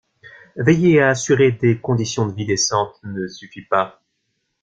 Veiller 0.55 0.99
à 0.99 1.09
assurer 1.09 1.51
des 1.51 1.79
conditions 1.79 2.25
de 2.25 2.33
vie 2.33 2.47
décentes 2.47 2.99
ne 3.03 3.27
suffit 3.27 3.65
pas. 3.65 4.01